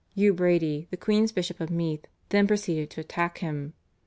Hugh 0.15 0.33
Brady, 0.33 0.87
the 0.89 0.97
queen's 0.97 1.31
Bishop 1.31 1.59
of 1.59 1.69
Meath, 1.69 2.07
then 2.29 2.47
proceeded 2.47 2.89
to 2.89 3.01
attack 3.01 3.37
him. 3.37 3.73